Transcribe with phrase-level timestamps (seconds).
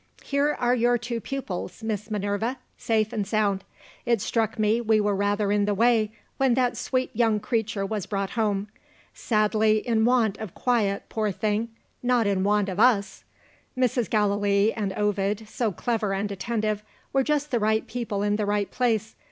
[0.23, 3.63] Here are your two pupils, Miss Minerva, safe and sound.
[4.03, 8.07] It struck me we were rather in the way, when that sweet young creature was
[8.07, 8.67] brought home.
[9.13, 11.69] Sadly in want of quiet, poor thing
[12.01, 13.25] not in want of us.
[13.77, 14.09] Mrs.
[14.09, 16.81] Gallilee and Ovid, so clever and attentive,
[17.13, 19.13] were just the right people in the right place.